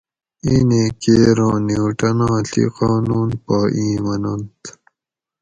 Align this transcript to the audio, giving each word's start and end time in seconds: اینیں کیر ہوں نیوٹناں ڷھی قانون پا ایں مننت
اینیں 0.45 0.89
کیر 1.01 1.37
ہوں 1.45 1.57
نیوٹناں 1.67 2.37
ڷھی 2.49 2.63
قانون 2.77 3.29
پا 3.45 3.57
ایں 3.75 3.95
مننت 4.03 4.61